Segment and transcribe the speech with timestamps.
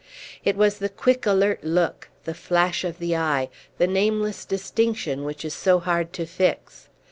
[0.43, 5.45] It was the quick alert look, the flash of the eye, the nameless distinction which
[5.45, 6.89] is so hard to fix.